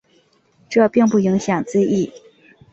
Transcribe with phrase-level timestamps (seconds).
[0.67, 2.11] 这并不影响字义。